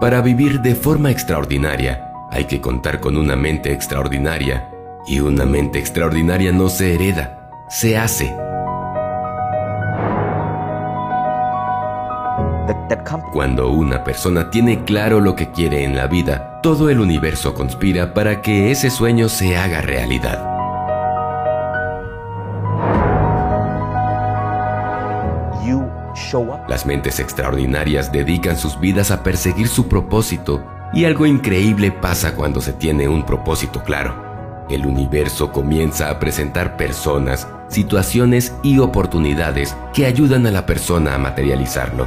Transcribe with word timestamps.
Para 0.00 0.20
vivir 0.20 0.60
de 0.60 0.74
forma 0.74 1.10
extraordinaria, 1.10 2.12
hay 2.30 2.44
que 2.44 2.60
contar 2.60 3.00
con 3.00 3.16
una 3.16 3.36
mente 3.36 3.72
extraordinaria. 3.72 4.68
Y 5.06 5.20
una 5.20 5.46
mente 5.46 5.78
extraordinaria 5.78 6.52
no 6.52 6.68
se 6.68 6.94
hereda, 6.94 7.50
se 7.68 7.96
hace. 7.96 8.34
Cuando 13.32 13.70
una 13.70 14.04
persona 14.04 14.50
tiene 14.50 14.84
claro 14.84 15.20
lo 15.20 15.34
que 15.34 15.50
quiere 15.50 15.84
en 15.84 15.96
la 15.96 16.06
vida, 16.06 16.60
todo 16.62 16.90
el 16.90 17.00
universo 17.00 17.54
conspira 17.54 18.12
para 18.12 18.42
que 18.42 18.70
ese 18.70 18.90
sueño 18.90 19.28
se 19.28 19.56
haga 19.56 19.80
realidad. 19.80 20.57
Las 26.68 26.86
mentes 26.86 27.20
extraordinarias 27.20 28.12
dedican 28.12 28.56
sus 28.56 28.78
vidas 28.78 29.10
a 29.10 29.22
perseguir 29.22 29.68
su 29.68 29.88
propósito 29.88 30.64
y 30.92 31.04
algo 31.04 31.26
increíble 31.26 31.92
pasa 31.92 32.34
cuando 32.34 32.60
se 32.60 32.72
tiene 32.72 33.08
un 33.08 33.24
propósito 33.24 33.82
claro. 33.82 34.66
El 34.68 34.86
universo 34.86 35.52
comienza 35.52 36.10
a 36.10 36.18
presentar 36.18 36.76
personas, 36.76 37.48
situaciones 37.68 38.54
y 38.62 38.78
oportunidades 38.78 39.74
que 39.94 40.06
ayudan 40.06 40.46
a 40.46 40.50
la 40.50 40.66
persona 40.66 41.14
a 41.14 41.18
materializarlo. 41.18 42.06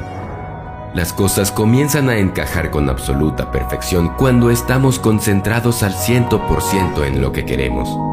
Las 0.93 1.13
cosas 1.13 1.51
comienzan 1.51 2.09
a 2.09 2.17
encajar 2.17 2.69
con 2.69 2.89
absoluta 2.89 3.49
perfección 3.49 4.09
cuando 4.17 4.51
estamos 4.51 4.99
concentrados 4.99 5.83
al 5.83 5.93
100% 5.93 7.05
en 7.07 7.21
lo 7.21 7.31
que 7.31 7.45
queremos. 7.45 8.10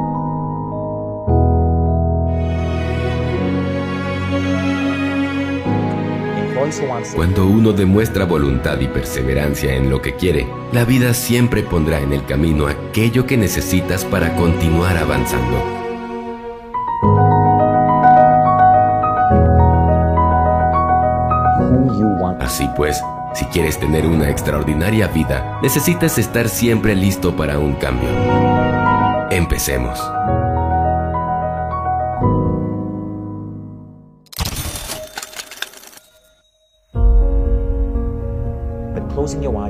Cuando 7.14 7.46
uno 7.46 7.72
demuestra 7.72 8.24
voluntad 8.24 8.78
y 8.80 8.88
perseverancia 8.88 9.74
en 9.74 9.90
lo 9.90 10.02
que 10.02 10.14
quiere, 10.14 10.46
la 10.72 10.84
vida 10.84 11.14
siempre 11.14 11.62
pondrá 11.62 12.00
en 12.00 12.12
el 12.12 12.24
camino 12.24 12.66
aquello 12.66 13.26
que 13.26 13.36
necesitas 13.36 14.04
para 14.04 14.34
continuar 14.36 14.96
avanzando. 14.96 15.78
Así 22.40 22.68
pues, 22.76 23.02
si 23.34 23.44
quieres 23.46 23.78
tener 23.78 24.06
una 24.06 24.30
extraordinaria 24.30 25.08
vida, 25.08 25.58
necesitas 25.62 26.18
estar 26.18 26.48
siempre 26.48 26.94
listo 26.94 27.36
para 27.36 27.58
un 27.58 27.74
cambio. 27.74 28.08
Empecemos. 29.30 29.98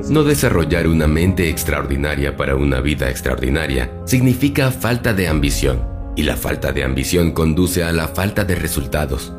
No 0.09 0.23
desarrollar 0.23 0.87
una 0.87 1.07
mente 1.07 1.49
extraordinaria 1.49 2.35
para 2.37 2.55
una 2.55 2.81
vida 2.81 3.09
extraordinaria 3.09 3.91
significa 4.05 4.71
falta 4.71 5.13
de 5.13 5.27
ambición, 5.27 5.81
y 6.15 6.23
la 6.23 6.35
falta 6.35 6.71
de 6.71 6.83
ambición 6.83 7.31
conduce 7.31 7.83
a 7.83 7.91
la 7.91 8.07
falta 8.07 8.43
de 8.45 8.55
resultados. 8.55 9.33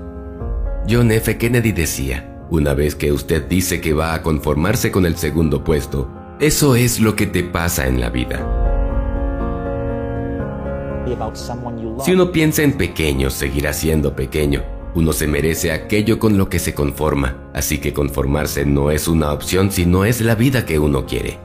John 0.89 1.11
F. 1.13 1.37
Kennedy 1.39 1.73
decía, 1.73 2.45
una 2.51 2.75
vez 2.75 2.95
que 2.95 3.13
usted 3.13 3.47
dice 3.47 3.81
que 3.81 3.93
va 3.93 4.15
a 4.15 4.23
conformarse 4.23 4.91
con 4.91 5.07
el 5.07 5.17
segundo 5.17 5.63
puesto, 5.63 6.11
eso 6.41 6.75
es 6.75 7.01
lo 7.01 7.15
que 7.15 7.27
te 7.27 7.45
pasa 7.45 7.87
en 7.87 8.01
la 8.01 8.11
vida. 8.11 8.45
Si 12.05 12.13
uno 12.13 12.33
piensa 12.33 12.63
en 12.63 12.73
pequeño, 12.73 13.31
seguirá 13.31 13.73
siendo 13.73 14.15
pequeño. 14.15 14.80
Uno 14.95 15.13
se 15.13 15.29
merece 15.29 15.71
aquello 15.71 16.19
con 16.19 16.37
lo 16.37 16.49
que 16.49 16.59
se 16.59 16.75
conforma, 16.75 17.51
así 17.55 17.79
que 17.79 17.93
conformarse 17.93 18.65
no 18.65 18.91
es 18.91 19.07
una 19.07 19.33
opción, 19.33 19.71
sino 19.71 20.05
es 20.05 20.21
la 20.21 20.35
vida 20.35 20.67
que 20.67 20.79
uno 20.79 21.07
quiere. 21.07 21.39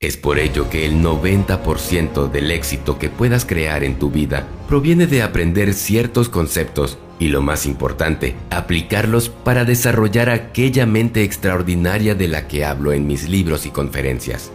Es 0.00 0.16
por 0.16 0.38
ello 0.38 0.68
que 0.68 0.86
el 0.86 1.02
90% 1.02 2.30
del 2.30 2.50
éxito 2.50 2.98
que 2.98 3.08
puedas 3.10 3.44
crear 3.44 3.84
en 3.84 3.98
tu 3.98 4.10
vida 4.10 4.46
proviene 4.68 5.06
de 5.06 5.22
aprender 5.22 5.72
ciertos 5.72 6.28
conceptos 6.28 6.98
y 7.18 7.28
lo 7.28 7.42
más 7.42 7.64
importante, 7.64 8.34
aplicarlos 8.50 9.28
para 9.28 9.64
desarrollar 9.64 10.30
aquella 10.30 10.84
mente 10.84 11.22
extraordinaria 11.22 12.14
de 12.14 12.28
la 12.28 12.48
que 12.48 12.64
hablo 12.64 12.92
en 12.92 13.06
mis 13.06 13.28
libros 13.28 13.66
y 13.66 13.70
conferencias. 13.70 14.50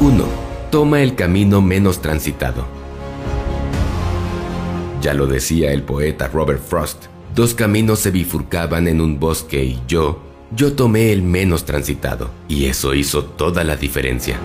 1. 0.00 0.24
Toma 0.70 1.02
el 1.02 1.14
camino 1.14 1.60
menos 1.60 2.00
transitado. 2.00 2.83
Ya 5.04 5.12
lo 5.12 5.26
decía 5.26 5.70
el 5.72 5.82
poeta 5.82 6.28
Robert 6.28 6.62
Frost, 6.66 7.08
dos 7.34 7.52
caminos 7.52 7.98
se 7.98 8.10
bifurcaban 8.10 8.88
en 8.88 9.02
un 9.02 9.20
bosque 9.20 9.62
y 9.62 9.78
yo, 9.86 10.18
yo 10.56 10.72
tomé 10.72 11.12
el 11.12 11.20
menos 11.20 11.66
transitado, 11.66 12.30
y 12.48 12.64
eso 12.64 12.94
hizo 12.94 13.22
toda 13.22 13.64
la 13.64 13.76
diferencia. 13.76 14.38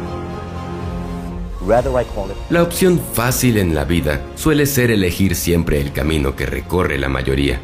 La 2.50 2.62
opción 2.62 3.00
fácil 3.14 3.58
en 3.58 3.74
la 3.74 3.86
vida 3.86 4.22
suele 4.36 4.66
ser 4.66 4.92
elegir 4.92 5.36
siempre 5.36 5.80
el 5.80 5.94
camino 5.94 6.36
que 6.36 6.46
recorre 6.46 6.98
la 6.98 7.08
mayoría. 7.08 7.62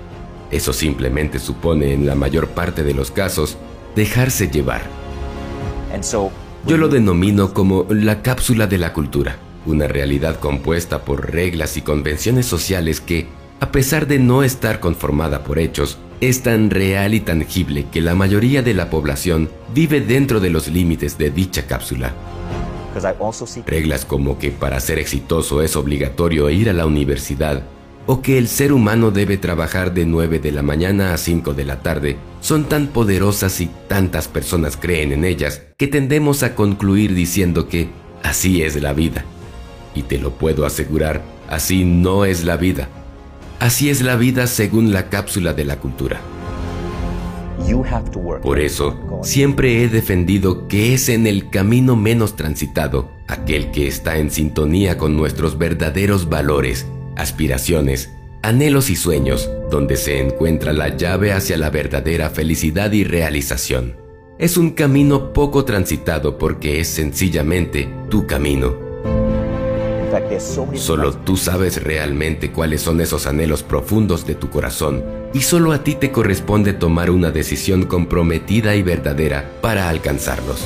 Eso 0.49 0.71
simplemente 0.71 1.39
supone 1.39 1.91
en 1.91 2.05
la 2.05 2.15
mayor 2.15 2.47
parte 2.47 2.83
de 2.83 2.93
los 2.93 3.11
casos 3.11 3.57
dejarse 3.93 4.47
llevar. 4.47 4.83
Yo 6.65 6.77
lo 6.77 6.87
denomino 6.87 7.53
como 7.53 7.87
la 7.89 8.21
cápsula 8.21 8.67
de 8.67 8.77
la 8.77 8.93
cultura, 8.93 9.37
una 9.65 9.87
realidad 9.87 10.39
compuesta 10.39 11.03
por 11.03 11.31
reglas 11.31 11.77
y 11.77 11.81
convenciones 11.81 12.45
sociales 12.45 13.01
que, 13.01 13.27
a 13.59 13.71
pesar 13.71 14.07
de 14.07 14.19
no 14.19 14.43
estar 14.43 14.79
conformada 14.79 15.43
por 15.43 15.59
hechos, 15.59 15.97
es 16.21 16.43
tan 16.43 16.69
real 16.69 17.13
y 17.13 17.19
tangible 17.19 17.85
que 17.91 18.01
la 18.01 18.15
mayoría 18.15 18.61
de 18.61 18.73
la 18.73 18.89
población 18.89 19.49
vive 19.73 20.01
dentro 20.01 20.39
de 20.39 20.49
los 20.49 20.67
límites 20.67 21.17
de 21.17 21.29
dicha 21.29 21.67
cápsula. 21.67 22.13
Reglas 23.65 24.05
como 24.05 24.39
que 24.39 24.51
para 24.51 24.79
ser 24.79 24.99
exitoso 24.99 25.61
es 25.61 25.75
obligatorio 25.75 26.49
ir 26.49 26.69
a 26.69 26.73
la 26.73 26.85
universidad 26.85 27.63
o 28.05 28.21
que 28.21 28.37
el 28.37 28.47
ser 28.47 28.71
humano 28.71 29.11
debe 29.11 29.37
trabajar 29.37 29.93
de 29.93 30.05
9 30.05 30.39
de 30.39 30.51
la 30.51 30.61
mañana 30.61 31.13
a 31.13 31.17
5 31.17 31.53
de 31.53 31.65
la 31.65 31.81
tarde 31.81 32.17
son 32.39 32.65
tan 32.65 32.87
poderosas 32.87 33.59
y 33.61 33.69
tantas 33.87 34.27
personas 34.27 34.77
creen 34.77 35.11
en 35.11 35.25
ellas 35.25 35.63
que 35.77 35.87
tendemos 35.87 36.43
a 36.43 36.55
concluir 36.55 37.13
diciendo 37.13 37.67
que 37.67 37.89
así 38.23 38.61
es 38.61 38.81
la 38.81 38.93
vida. 38.93 39.25
Y 39.95 40.03
te 40.03 40.19
lo 40.19 40.31
puedo 40.31 40.65
asegurar, 40.65 41.23
así 41.47 41.85
no 41.85 42.25
es 42.25 42.43
la 42.43 42.57
vida. 42.57 42.89
Así 43.59 43.89
es 43.89 44.01
la 44.01 44.17
vida 44.17 44.45
según 44.47 44.91
la 44.91 45.09
cápsula 45.09 45.53
de 45.53 45.65
la 45.65 45.79
cultura. 45.79 46.21
Por 48.41 48.59
eso, 48.59 49.21
siempre 49.23 49.83
he 49.83 49.87
defendido 49.87 50.67
que 50.67 50.93
es 50.93 51.09
en 51.09 51.25
el 51.25 51.49
camino 51.49 51.95
menos 51.95 52.35
transitado, 52.35 53.09
aquel 53.27 53.71
que 53.71 53.87
está 53.87 54.17
en 54.17 54.29
sintonía 54.29 54.97
con 54.97 55.15
nuestros 55.15 55.57
verdaderos 55.57 56.29
valores, 56.29 56.85
aspiraciones, 57.15 58.11
anhelos 58.43 58.89
y 58.89 58.95
sueños, 58.95 59.49
donde 59.71 59.95
se 59.95 60.19
encuentra 60.19 60.73
la 60.73 60.95
llave 60.95 61.31
hacia 61.31 61.57
la 61.57 61.69
verdadera 61.69 62.29
felicidad 62.29 62.91
y 62.91 63.03
realización. 63.03 63.95
Es 64.37 64.57
un 64.57 64.71
camino 64.71 65.31
poco 65.31 65.63
transitado 65.63 66.37
porque 66.37 66.81
es 66.81 66.89
sencillamente 66.89 67.89
tu 68.09 68.27
camino 68.27 68.84
Solo 70.75 71.13
tú 71.13 71.37
sabes 71.37 71.83
realmente 71.83 72.51
cuáles 72.51 72.81
son 72.81 73.01
esos 73.01 73.27
anhelos 73.27 73.63
profundos 73.63 74.25
de 74.25 74.35
tu 74.35 74.49
corazón 74.49 75.03
y 75.33 75.41
solo 75.41 75.71
a 75.71 75.83
ti 75.83 75.95
te 75.95 76.11
corresponde 76.11 76.73
tomar 76.73 77.09
una 77.09 77.31
decisión 77.31 77.85
comprometida 77.85 78.75
y 78.75 78.83
verdadera 78.83 79.51
para 79.61 79.89
alcanzarlos. 79.89 80.65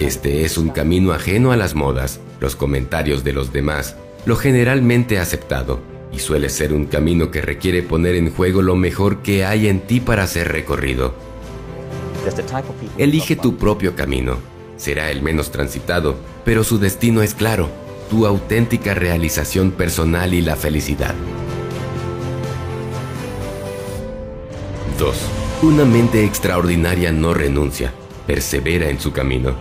Este 0.00 0.44
es 0.44 0.58
un 0.58 0.68
camino 0.68 1.12
ajeno 1.12 1.52
a 1.52 1.56
las 1.56 1.74
modas, 1.74 2.20
los 2.40 2.56
comentarios 2.56 3.24
de 3.24 3.32
los 3.32 3.52
demás, 3.52 3.96
lo 4.26 4.36
generalmente 4.36 5.18
aceptado, 5.18 5.80
y 6.12 6.18
suele 6.18 6.50
ser 6.50 6.72
un 6.72 6.86
camino 6.86 7.30
que 7.30 7.40
requiere 7.40 7.82
poner 7.82 8.14
en 8.14 8.30
juego 8.30 8.62
lo 8.62 8.76
mejor 8.76 9.22
que 9.22 9.44
hay 9.44 9.68
en 9.68 9.80
ti 9.80 10.00
para 10.00 10.26
ser 10.26 10.52
recorrido. 10.52 11.14
Elige 12.98 13.36
tu 13.36 13.56
propio 13.56 13.94
camino. 13.94 14.36
Será 14.76 15.10
el 15.10 15.22
menos 15.22 15.50
transitado, 15.50 16.16
pero 16.46 16.62
su 16.62 16.78
destino 16.78 17.22
es 17.22 17.34
claro 17.34 17.68
tu 18.08 18.24
auténtica 18.24 18.94
realización 18.94 19.72
personal 19.72 20.32
y 20.32 20.42
la 20.42 20.54
felicidad. 20.54 21.12
2. 24.96 25.16
Una 25.62 25.84
mente 25.84 26.24
extraordinaria 26.24 27.10
no 27.10 27.34
renuncia, 27.34 27.92
persevera 28.28 28.88
en 28.88 29.00
su 29.00 29.10
camino. 29.10 29.56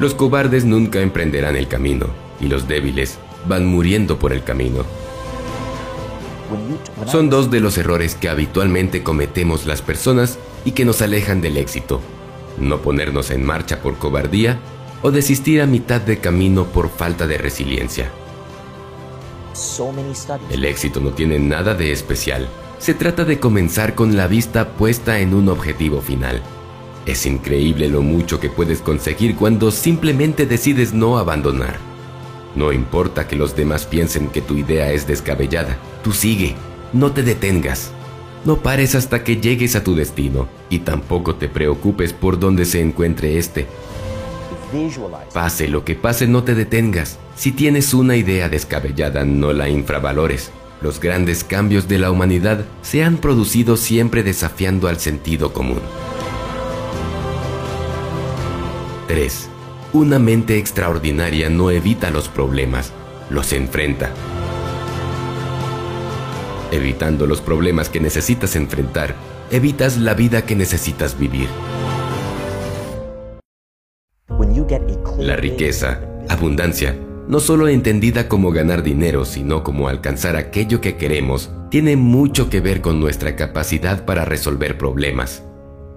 Los 0.00 0.14
cobardes 0.14 0.64
nunca 0.64 1.00
emprenderán 1.00 1.54
el 1.54 1.68
camino 1.68 2.08
y 2.40 2.48
los 2.48 2.66
débiles 2.66 3.18
van 3.46 3.64
muriendo 3.64 4.18
por 4.18 4.32
el 4.32 4.42
camino. 4.42 4.84
Son 7.06 7.30
dos 7.30 7.52
de 7.52 7.60
los 7.60 7.78
errores 7.78 8.16
que 8.16 8.28
habitualmente 8.28 9.04
cometemos 9.04 9.64
las 9.64 9.80
personas 9.80 10.40
y 10.64 10.72
que 10.72 10.84
nos 10.84 11.02
alejan 11.02 11.40
del 11.40 11.56
éxito. 11.56 12.00
No 12.58 12.82
ponernos 12.82 13.30
en 13.30 13.44
marcha 13.44 13.80
por 13.80 13.98
cobardía 13.98 14.58
o 15.02 15.10
desistir 15.10 15.60
a 15.60 15.66
mitad 15.66 16.00
de 16.00 16.18
camino 16.18 16.64
por 16.64 16.88
falta 16.88 17.26
de 17.26 17.38
resiliencia. 17.38 18.10
El 20.50 20.64
éxito 20.64 21.00
no 21.00 21.10
tiene 21.10 21.38
nada 21.38 21.74
de 21.74 21.92
especial, 21.92 22.48
Se 22.78 22.92
trata 22.92 23.24
de 23.24 23.38
comenzar 23.38 23.94
con 23.94 24.16
la 24.16 24.26
vista 24.26 24.70
puesta 24.70 25.20
en 25.20 25.32
un 25.32 25.48
objetivo 25.48 26.02
final. 26.02 26.42
Es 27.06 27.24
increíble 27.24 27.88
lo 27.88 28.02
mucho 28.02 28.40
que 28.40 28.50
puedes 28.50 28.80
conseguir 28.80 29.36
cuando 29.36 29.70
simplemente 29.70 30.44
decides 30.44 30.92
no 30.92 31.16
abandonar. 31.16 31.78
No 32.54 32.72
importa 32.72 33.26
que 33.26 33.36
los 33.36 33.56
demás 33.56 33.86
piensen 33.86 34.28
que 34.28 34.42
tu 34.42 34.56
idea 34.56 34.92
es 34.92 35.06
descabellada, 35.06 35.78
tú 36.02 36.12
sigue, 36.12 36.56
no 36.92 37.12
te 37.12 37.22
detengas. 37.22 37.90
No 38.44 38.58
pares 38.58 38.94
hasta 38.94 39.24
que 39.24 39.38
llegues 39.38 39.74
a 39.74 39.82
tu 39.82 39.94
destino 39.94 40.48
y 40.68 40.80
tampoco 40.80 41.36
te 41.36 41.48
preocupes 41.48 42.12
por 42.12 42.38
dónde 42.38 42.66
se 42.66 42.80
encuentre 42.80 43.38
este. 43.38 43.66
Pase 45.32 45.68
lo 45.68 45.84
que 45.84 45.94
pase, 45.94 46.26
no 46.26 46.42
te 46.42 46.54
detengas. 46.54 47.18
Si 47.36 47.52
tienes 47.52 47.94
una 47.94 48.16
idea 48.16 48.48
descabellada, 48.48 49.24
no 49.24 49.52
la 49.52 49.68
infravalores. 49.68 50.50
Los 50.82 51.00
grandes 51.00 51.44
cambios 51.44 51.88
de 51.88 51.98
la 51.98 52.10
humanidad 52.10 52.64
se 52.82 53.02
han 53.04 53.16
producido 53.16 53.76
siempre 53.76 54.22
desafiando 54.22 54.88
al 54.88 54.98
sentido 54.98 55.52
común. 55.52 55.80
3. 59.08 59.48
Una 59.92 60.18
mente 60.18 60.58
extraordinaria 60.58 61.48
no 61.48 61.70
evita 61.70 62.10
los 62.10 62.28
problemas, 62.28 62.92
los 63.30 63.52
enfrenta. 63.52 64.10
Evitando 66.74 67.28
los 67.28 67.40
problemas 67.40 67.88
que 67.88 68.00
necesitas 68.00 68.56
enfrentar, 68.56 69.14
evitas 69.52 69.96
la 69.96 70.12
vida 70.14 70.42
que 70.42 70.56
necesitas 70.56 71.16
vivir. 71.16 71.46
La 75.20 75.36
riqueza, 75.36 76.00
abundancia, 76.28 76.98
no 77.28 77.38
solo 77.38 77.68
entendida 77.68 78.28
como 78.28 78.50
ganar 78.50 78.82
dinero, 78.82 79.24
sino 79.24 79.62
como 79.62 79.86
alcanzar 79.86 80.34
aquello 80.34 80.80
que 80.80 80.96
queremos, 80.96 81.52
tiene 81.70 81.94
mucho 81.94 82.50
que 82.50 82.60
ver 82.60 82.80
con 82.80 82.98
nuestra 82.98 83.36
capacidad 83.36 84.04
para 84.04 84.24
resolver 84.24 84.76
problemas. 84.76 85.44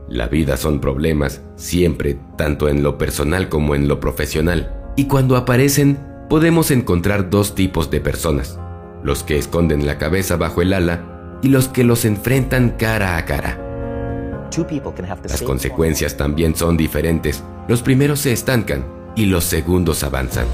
La 0.07 0.27
vida 0.27 0.57
son 0.57 0.79
problemas, 0.79 1.41
siempre, 1.55 2.19
tanto 2.37 2.69
en 2.69 2.83
lo 2.83 2.99
personal 2.99 3.49
como 3.49 3.73
en 3.73 3.87
lo 3.87 3.99
profesional, 3.99 4.93
y 4.95 5.05
cuando 5.05 5.37
aparecen, 5.37 5.97
podemos 6.29 6.69
encontrar 6.69 7.31
dos 7.31 7.55
tipos 7.55 7.89
de 7.89 7.99
personas, 7.99 8.59
los 9.03 9.23
que 9.23 9.37
esconden 9.37 9.85
la 9.85 9.97
cabeza 9.97 10.35
bajo 10.37 10.61
el 10.61 10.73
ala 10.73 11.39
y 11.41 11.49
los 11.49 11.67
que 11.67 11.83
los 11.83 12.05
enfrentan 12.05 12.71
cara 12.77 13.17
a 13.17 13.25
cara. 13.25 13.63
Las 15.29 15.41
consecuencias 15.41 16.17
también 16.17 16.55
son 16.55 16.77
diferentes, 16.77 17.43
los 17.67 17.81
primeros 17.81 18.21
se 18.21 18.31
estancan 18.31 18.85
y 19.15 19.25
los 19.25 19.43
segundos 19.43 20.03
avanzan. 20.03 20.47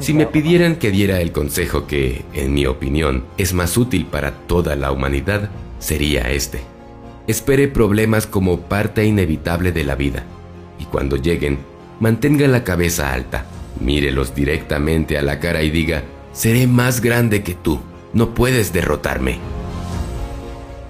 Si 0.00 0.14
me 0.14 0.26
pidieran 0.26 0.76
que 0.76 0.90
diera 0.90 1.20
el 1.20 1.30
consejo 1.30 1.86
que, 1.86 2.24
en 2.34 2.54
mi 2.54 2.66
opinión, 2.66 3.24
es 3.36 3.54
más 3.54 3.76
útil 3.76 4.06
para 4.06 4.32
toda 4.32 4.74
la 4.74 4.90
humanidad, 4.90 5.50
sería 5.78 6.30
este. 6.30 6.60
Espere 7.28 7.68
problemas 7.68 8.26
como 8.26 8.62
parte 8.62 9.04
inevitable 9.04 9.70
de 9.70 9.84
la 9.84 9.94
vida 9.94 10.24
y 10.78 10.86
cuando 10.86 11.16
lleguen, 11.16 11.58
mantenga 12.00 12.48
la 12.48 12.64
cabeza 12.64 13.12
alta, 13.12 13.44
mírelos 13.80 14.34
directamente 14.34 15.18
a 15.18 15.22
la 15.22 15.40
cara 15.40 15.62
y 15.62 15.70
diga, 15.70 16.02
seré 16.32 16.66
más 16.66 17.00
grande 17.00 17.42
que 17.42 17.54
tú, 17.54 17.80
no 18.12 18.34
puedes 18.34 18.72
derrotarme. 18.72 19.38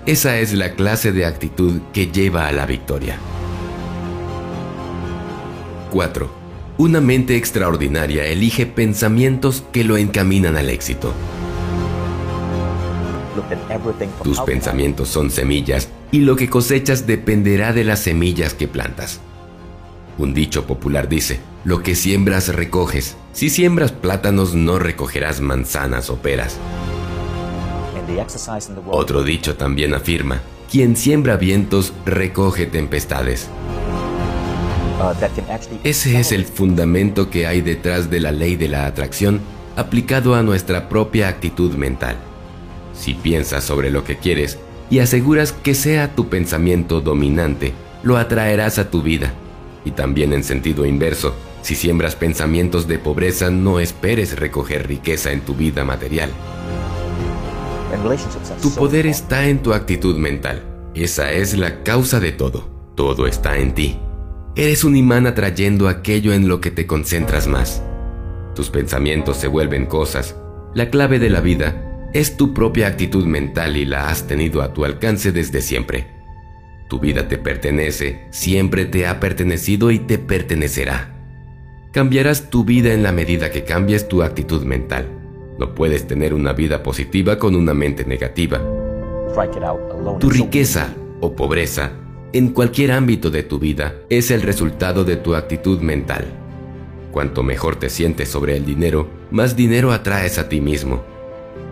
Esa 0.07 0.39
es 0.39 0.55
la 0.55 0.73
clase 0.73 1.13
de 1.13 1.27
actitud 1.27 1.81
que 1.93 2.07
lleva 2.07 2.49
a 2.49 2.53
la 2.53 2.65
victoria. 2.65 3.19
4. 5.91 6.31
Una 6.79 7.01
mente 7.01 7.37
extraordinaria 7.37 8.25
elige 8.27 8.65
pensamientos 8.65 9.65
que 9.73 9.85
lo 9.85 9.97
encaminan 9.97 10.57
al 10.57 10.71
éxito. 10.71 11.13
Tus 14.23 14.41
pensamientos 14.41 15.09
son 15.09 15.31
semillas 15.31 15.89
y 16.11 16.21
lo 16.21 16.37
que 16.37 16.49
cosechas 16.49 17.07
dependerá 17.07 17.73
de 17.73 17.85
las 17.85 18.01
semillas 18.01 18.55
que 18.55 18.69
plantas. 18.69 19.21
Un 20.19 20.35
dicho 20.35 20.67
popular 20.67 21.09
dice, 21.09 21.39
lo 21.65 21.83
que 21.83 21.95
siembras 21.95 22.49
recoges. 22.49 23.17
Si 23.33 23.51
siembras 23.51 23.93
plátanos 23.93 24.55
no 24.55 24.81
recogerás 24.81 25.41
manzanas 25.41 26.11
o 26.11 26.17
peras. 26.17 26.59
Otro 28.91 29.23
dicho 29.23 29.55
también 29.55 29.95
afirma, 29.95 30.41
quien 30.71 30.97
siembra 30.97 31.37
vientos 31.37 31.93
recoge 32.05 32.67
tempestades. 32.67 33.49
Uh, 35.01 35.15
Ese 35.85 36.19
es 36.19 36.33
el 36.33 36.45
fundamento 36.45 37.31
que 37.31 37.47
hay 37.47 37.61
detrás 37.61 38.11
de 38.11 38.19
la 38.19 38.33
ley 38.33 38.57
de 38.57 38.67
la 38.67 38.87
atracción 38.87 39.41
aplicado 39.77 40.35
a 40.35 40.43
nuestra 40.43 40.89
propia 40.89 41.29
actitud 41.29 41.75
mental. 41.75 42.17
Si 42.93 43.15
piensas 43.15 43.63
sobre 43.63 43.93
lo 43.93 44.03
que 44.03 44.17
quieres 44.17 44.59
y 44.91 44.99
aseguras 44.99 45.53
que 45.53 45.77
sea 45.77 46.17
tu 46.17 46.29
pensamiento 46.29 47.01
dominante, 47.01 47.73
lo 48.03 48.17
atraerás 48.17 48.81
a 48.81 48.91
tu 48.91 49.03
vida. 49.03 49.33
Y 49.89 49.93
también 49.93 50.35
en 50.35 50.45
sentido 50.45 50.85
inverso, 50.85 51.35
si 51.63 51.75
siembras 51.75 52.15
pensamientos 52.15 52.87
de 52.87 52.99
pobreza, 52.99 53.49
no 53.49 53.81
esperes 53.81 54.39
recoger 54.39 54.87
riqueza 54.87 55.33
en 55.33 55.41
tu 55.41 55.55
vida 55.55 55.83
material. 55.83 56.29
Tu 58.61 58.75
poder 58.75 59.07
está 59.07 59.49
en 59.49 59.63
tu 59.63 59.73
actitud 59.73 60.19
mental. 60.19 60.63
Esa 60.95 61.33
es 61.33 61.57
la 61.57 61.83
causa 61.85 62.21
de 62.21 62.33
todo. 62.33 62.69
Todo 62.97 63.27
está 63.27 63.57
en 63.57 63.75
ti. 63.75 63.99
Eres 64.57 64.85
un 64.85 64.95
imán 64.95 65.27
atrayendo 65.27 65.89
aquello 65.89 66.35
en 66.35 66.49
lo 66.49 66.61
que 66.61 66.71
te 66.71 66.87
concentras 66.87 67.49
más. 67.49 67.83
Tus 68.55 68.69
pensamientos 68.69 69.39
se 69.39 69.49
vuelven 69.49 69.87
cosas. 69.87 70.37
La 70.75 70.91
clave 70.91 71.19
de 71.19 71.31
la 71.31 71.41
vida 71.41 72.11
es 72.13 72.37
tu 72.37 72.53
propia 72.53 72.89
actitud 72.89 73.25
mental 73.25 73.79
y 73.79 73.87
la 73.87 74.11
has 74.11 74.27
tenido 74.27 74.61
a 74.61 74.75
tu 74.75 74.85
alcance 74.85 75.33
desde 75.33 75.63
siempre. 75.63 76.18
Tu 76.89 76.99
vida 76.99 77.29
te 77.29 77.39
pertenece, 77.39 78.27
siempre 78.31 78.87
te 78.87 79.07
ha 79.07 79.21
pertenecido 79.21 79.91
y 79.91 79.99
te 79.99 80.19
pertenecerá. 80.19 81.15
Cambiarás 81.93 82.51
tu 82.51 82.65
vida 82.65 82.93
en 82.93 83.03
la 83.03 83.13
medida 83.13 83.51
que 83.51 83.65
cambies 83.65 84.09
tu 84.09 84.23
actitud 84.23 84.65
mental. 84.65 85.07
No 85.59 85.75
puedes 85.75 86.07
tener 86.07 86.35
una 86.35 86.53
vida 86.53 86.83
positiva 86.83 87.39
con 87.39 87.55
una 87.57 87.75
mente 87.75 88.05
negativa. 88.05 88.61
Tu 90.19 90.31
riqueza 90.31 90.95
o 91.21 91.35
pobreza, 91.35 91.93
en 92.33 92.49
cualquier 92.49 92.93
ámbito 92.93 93.31
de 93.31 93.43
tu 93.43 93.59
vida, 93.59 93.95
es 94.09 94.31
el 94.31 94.43
resultado 94.43 95.05
de 95.05 95.17
tu 95.17 95.35
actitud 95.35 95.81
mental. 95.81 96.27
Cuanto 97.13 97.43
mejor 97.43 97.77
te 97.77 97.91
sientes 97.91 98.29
sobre 98.29 98.57
el 98.57 98.65
dinero, 98.65 99.09
más 99.31 99.57
dinero 99.57 99.93
atraes 99.93 100.39
a 100.39 100.49
ti 100.49 100.61
mismo 100.61 101.03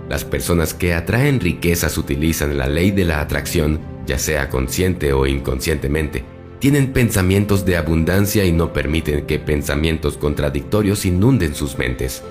las 0.08 0.25
personas 0.25 0.73
que 0.73 0.94
atraen 0.94 1.40
riquezas 1.40 1.99
utilizan 1.99 2.56
la 2.56 2.68
ley 2.68 2.92
de 2.92 3.04
la 3.04 3.20
atracción, 3.20 3.80
ya 4.06 4.18
sea 4.18 4.48
consciente 4.48 5.12
o 5.12 5.26
inconscientemente. 5.26 6.25
Tienen 6.58 6.92
pensamientos 6.92 7.64
de 7.66 7.76
abundancia 7.76 8.44
y 8.44 8.52
no 8.52 8.72
permiten 8.72 9.26
que 9.26 9.38
pensamientos 9.38 10.16
contradictorios 10.16 11.04
inunden 11.04 11.54
sus 11.54 11.76
mentes. 11.76 12.22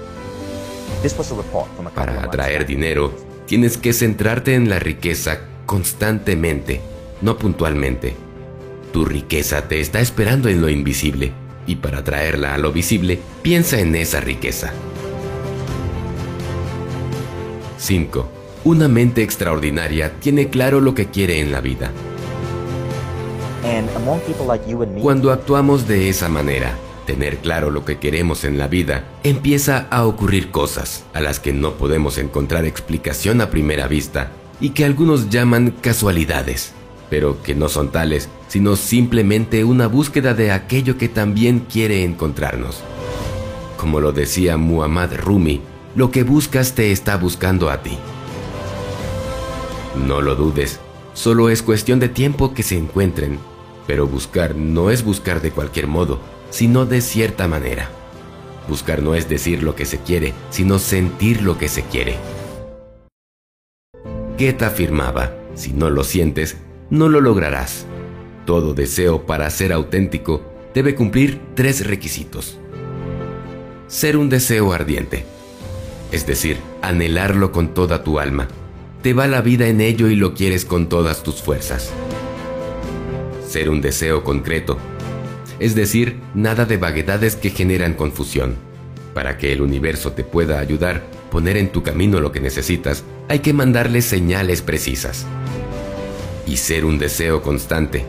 Para 1.94 2.24
atraer 2.24 2.66
dinero, 2.66 3.14
tienes 3.46 3.78
que 3.78 3.94
centrarte 3.94 4.56
en 4.56 4.70
la 4.70 4.80
riqueza 4.80 5.42
constantemente, 5.66 6.82
no 7.22 7.38
puntualmente. 7.38 8.16
Tu 8.92 9.06
riqueza 9.06 9.68
te 9.68 9.80
está 9.80 10.00
esperando 10.00 10.50
en 10.50 10.62
lo 10.62 10.70
invisible, 10.70 11.34
y 11.68 11.76
para 11.76 12.04
traerla 12.04 12.56
a 12.56 12.58
lo 12.58 12.72
visible, 12.72 13.20
piensa 13.44 13.80
en 13.80 13.96
esa 13.96 14.20
riqueza. 14.20 14.72
5. 17.78 18.35
Una 18.66 18.88
mente 18.88 19.22
extraordinaria 19.22 20.20
tiene 20.20 20.50
claro 20.50 20.82
lo 20.82 20.96
que 20.96 21.06
quiere 21.12 21.40
en 21.40 21.52
la 21.52 21.62
vida. 21.62 21.92
Cuando 25.04 25.32
actuamos 25.32 25.88
de 25.88 26.10
esa 26.10 26.30
manera, 26.30 26.76
tener 27.06 27.38
claro 27.38 27.70
lo 27.70 27.86
que 27.86 28.00
queremos 28.00 28.44
en 28.44 28.58
la 28.58 28.68
vida, 28.68 29.04
empieza 29.22 29.86
a 29.92 30.08
ocurrir 30.08 30.50
cosas 30.50 31.04
a 31.14 31.22
las 31.22 31.40
que 31.40 31.54
no 31.54 31.74
podemos 31.74 32.18
encontrar 32.18 32.66
explicación 32.66 33.40
a 33.40 33.52
primera 33.52 33.88
vista 33.88 34.32
y 34.60 34.72
que 34.72 34.84
algunos 34.84 35.30
llaman 35.30 35.70
casualidades, 35.70 36.74
pero 37.12 37.44
que 37.44 37.54
no 37.54 37.70
son 37.70 37.92
tales, 37.92 38.30
sino 38.48 38.78
simplemente 38.78 39.64
una 39.64 39.86
búsqueda 39.86 40.34
de 40.34 40.52
aquello 40.52 40.98
que 40.98 41.08
también 41.08 41.60
quiere 41.72 42.04
encontrarnos. 42.04 42.82
Como 43.78 44.00
lo 44.00 44.12
decía 44.12 44.58
Muhammad 44.58 45.12
Rumi, 45.18 45.62
lo 45.96 46.10
que 46.10 46.24
buscas 46.24 46.74
te 46.74 46.92
está 46.92 47.16
buscando 47.18 47.70
a 47.70 47.84
ti. 47.84 48.00
No 50.04 50.22
lo 50.22 50.36
dudes, 50.36 50.80
solo 51.14 51.50
es 51.50 51.64
cuestión 51.64 52.00
de 52.00 52.10
tiempo 52.10 52.54
que 52.54 52.64
se 52.64 52.78
encuentren, 52.78 53.40
pero 53.88 54.08
buscar 54.08 54.56
no 54.56 54.90
es 54.90 55.04
buscar 55.04 55.42
de 55.42 55.52
cualquier 55.52 55.88
modo, 55.88 56.20
sino 56.50 56.86
de 56.86 57.02
cierta 57.02 57.48
manera. 57.48 57.90
Buscar 58.68 59.02
no 59.02 59.16
es 59.16 59.30
decir 59.30 59.64
lo 59.64 59.76
que 59.76 59.86
se 59.86 60.00
quiere, 60.00 60.34
sino 60.50 60.80
sentir 60.80 61.42
lo 61.42 61.58
que 61.58 61.70
se 61.70 61.84
quiere. 61.84 62.18
Goethe 64.38 64.66
afirmaba, 64.66 65.34
si 65.56 65.72
no 65.72 65.90
lo 65.90 66.04
sientes, 66.04 66.58
no 66.90 67.08
lo 67.08 67.22
lograrás. 67.22 67.86
Todo 68.46 68.74
deseo 68.74 69.26
para 69.26 69.50
ser 69.50 69.72
auténtico 69.72 70.42
debe 70.74 70.94
cumplir 70.94 71.40
tres 71.56 71.88
requisitos. 71.88 72.60
Ser 73.88 74.18
un 74.18 74.30
deseo 74.30 74.74
ardiente, 74.74 75.26
es 76.12 76.28
decir, 76.28 76.58
anhelarlo 76.82 77.52
con 77.52 77.74
toda 77.74 78.04
tu 78.04 78.20
alma, 78.20 78.48
te 79.06 79.14
va 79.14 79.28
la 79.28 79.42
vida 79.42 79.68
en 79.68 79.82
ello 79.82 80.08
y 80.08 80.16
lo 80.16 80.34
quieres 80.34 80.66
con 80.66 80.90
todas 80.90 81.22
tus 81.22 81.36
fuerzas. 81.36 81.92
Ser 83.48 83.70
un 83.70 83.80
deseo 83.80 84.24
concreto, 84.24 84.80
es 85.60 85.76
decir, 85.76 86.20
nada 86.34 86.66
de 86.66 86.78
vaguedades 86.78 87.36
que 87.36 87.52
generan 87.52 87.94
confusión. 87.94 88.56
Para 89.14 89.38
que 89.38 89.54
el 89.54 89.62
universo 89.62 90.14
te 90.14 90.24
pueda 90.24 90.58
ayudar, 90.58 91.04
poner 91.30 91.56
en 91.56 91.72
tu 91.72 91.84
camino 91.84 92.20
lo 92.20 92.32
que 92.32 92.40
necesitas, 92.40 93.04
hay 93.30 93.42
que 93.42 93.54
mandarle 93.54 94.02
señales 94.02 94.64
precisas. 94.64 95.28
Y 96.48 96.58
ser 96.58 96.84
un 96.84 96.98
deseo 96.98 97.44
constante, 97.44 98.06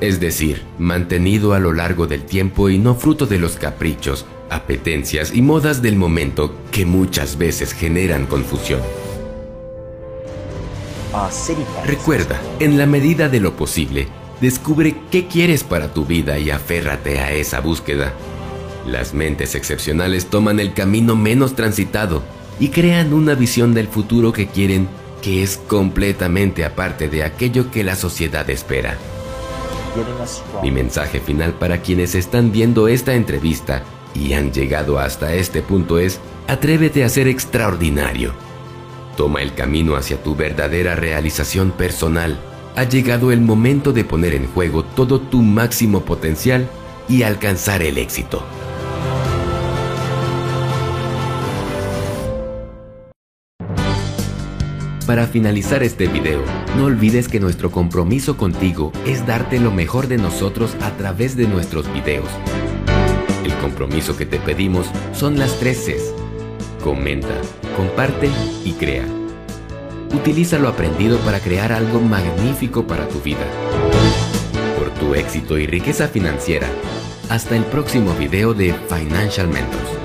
es 0.00 0.18
decir, 0.18 0.62
mantenido 0.80 1.54
a 1.54 1.60
lo 1.60 1.72
largo 1.72 2.08
del 2.08 2.24
tiempo 2.24 2.70
y 2.70 2.80
no 2.80 2.96
fruto 2.96 3.26
de 3.26 3.38
los 3.38 3.54
caprichos, 3.54 4.26
apetencias 4.50 5.32
y 5.32 5.42
modas 5.42 5.80
del 5.80 5.94
momento 5.94 6.56
que 6.72 6.86
muchas 6.86 7.38
veces 7.38 7.72
generan 7.72 8.26
confusión. 8.26 8.80
Recuerda, 11.86 12.40
en 12.58 12.76
la 12.76 12.86
medida 12.86 13.28
de 13.28 13.40
lo 13.40 13.56
posible, 13.56 14.08
descubre 14.40 14.96
qué 15.10 15.26
quieres 15.26 15.62
para 15.62 15.92
tu 15.92 16.04
vida 16.04 16.38
y 16.38 16.50
aférrate 16.50 17.20
a 17.20 17.32
esa 17.32 17.60
búsqueda. 17.60 18.12
Las 18.86 19.14
mentes 19.14 19.54
excepcionales 19.54 20.26
toman 20.26 20.60
el 20.60 20.74
camino 20.74 21.16
menos 21.16 21.54
transitado 21.54 22.22
y 22.58 22.68
crean 22.68 23.12
una 23.12 23.34
visión 23.34 23.74
del 23.74 23.88
futuro 23.88 24.32
que 24.32 24.48
quieren 24.48 24.88
que 25.22 25.42
es 25.42 25.56
completamente 25.56 26.64
aparte 26.64 27.08
de 27.08 27.24
aquello 27.24 27.70
que 27.70 27.82
la 27.82 27.96
sociedad 27.96 28.48
espera. 28.50 28.98
Mi 30.62 30.70
mensaje 30.70 31.20
final 31.20 31.54
para 31.54 31.80
quienes 31.80 32.14
están 32.14 32.52
viendo 32.52 32.88
esta 32.88 33.14
entrevista 33.14 33.82
y 34.14 34.34
han 34.34 34.52
llegado 34.52 34.98
hasta 34.98 35.32
este 35.32 35.62
punto 35.62 35.98
es, 35.98 36.20
atrévete 36.46 37.04
a 37.04 37.08
ser 37.08 37.28
extraordinario. 37.28 38.34
Toma 39.16 39.42
el 39.42 39.54
camino 39.54 39.94
hacia 39.94 40.22
tu 40.22 40.34
verdadera 40.34 40.96
realización 40.96 41.70
personal. 41.70 42.38
Ha 42.74 42.84
llegado 42.84 43.30
el 43.30 43.40
momento 43.40 43.92
de 43.92 44.04
poner 44.04 44.34
en 44.34 44.46
juego 44.48 44.82
todo 44.82 45.20
tu 45.20 45.40
máximo 45.40 46.00
potencial 46.00 46.68
y 47.08 47.22
alcanzar 47.22 47.82
el 47.82 47.98
éxito. 47.98 48.42
Para 55.06 55.26
finalizar 55.26 55.82
este 55.82 56.08
video, 56.08 56.42
no 56.78 56.86
olvides 56.86 57.28
que 57.28 57.38
nuestro 57.38 57.70
compromiso 57.70 58.36
contigo 58.38 58.90
es 59.06 59.26
darte 59.26 59.60
lo 59.60 59.70
mejor 59.70 60.08
de 60.08 60.16
nosotros 60.16 60.74
a 60.80 60.90
través 60.92 61.36
de 61.36 61.46
nuestros 61.46 61.92
videos. 61.92 62.28
El 63.44 63.52
compromiso 63.56 64.16
que 64.16 64.24
te 64.24 64.38
pedimos 64.38 64.86
son 65.12 65.38
las 65.38 65.60
tres 65.60 65.84
Cs. 65.84 66.23
Comenta, 66.84 67.40
comparte 67.78 68.28
y 68.62 68.72
crea. 68.72 69.06
Utiliza 70.12 70.58
lo 70.58 70.68
aprendido 70.68 71.16
para 71.20 71.40
crear 71.40 71.72
algo 71.72 71.98
magnífico 71.98 72.86
para 72.86 73.08
tu 73.08 73.22
vida. 73.22 73.46
Por 74.78 74.90
tu 74.90 75.14
éxito 75.14 75.56
y 75.56 75.66
riqueza 75.66 76.08
financiera. 76.08 76.68
Hasta 77.30 77.56
el 77.56 77.64
próximo 77.64 78.12
video 78.12 78.52
de 78.52 78.74
Financial 78.90 79.48
Mentors. 79.48 80.03